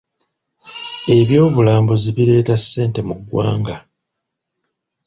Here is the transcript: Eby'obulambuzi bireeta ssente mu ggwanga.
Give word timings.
Eby'obulambuzi 1.17 2.09
bireeta 2.15 2.55
ssente 2.61 2.99
mu 3.07 3.15
ggwanga. 3.21 3.77